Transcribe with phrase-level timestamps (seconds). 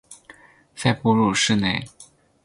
[0.75, 1.87] 在哺乳室内